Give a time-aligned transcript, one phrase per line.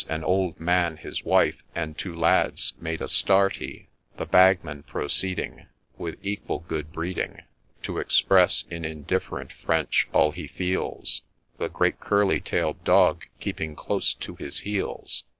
[0.09, 5.67] an old man, his wife, and two lads, made a start, he, The Bagman, proceeding,
[5.95, 7.43] With equal good breeding,
[7.83, 11.21] To express, in indifferent French all he feels,
[11.59, 15.23] The great curly tail'd Dog keeping close to his heels.